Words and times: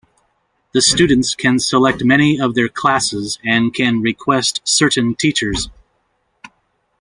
The 0.73 0.81
students 0.81 1.35
can 1.35 1.59
select 1.59 2.03
many 2.03 2.39
of 2.41 2.55
their 2.55 2.67
classes 2.69 3.37
and 3.45 3.71
can 3.71 4.01
request 4.01 4.59
certain 4.63 5.13
teachers. 5.13 5.69